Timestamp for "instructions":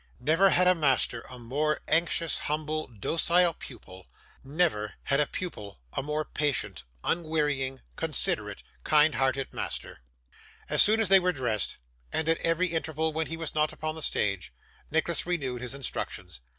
15.75-16.39